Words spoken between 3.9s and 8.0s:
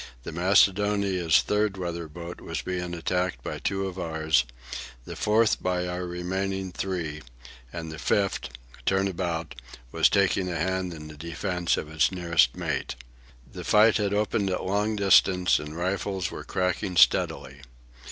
ours, the fourth by our remaining three; and the